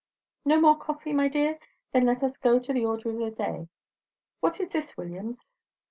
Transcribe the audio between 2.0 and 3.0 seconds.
let us go to the